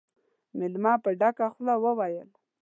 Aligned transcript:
مېلمه 0.59 0.93
په 1.03 1.09
ډکه 1.19 1.47
خوله 1.53 1.75
وويل: 1.83 2.29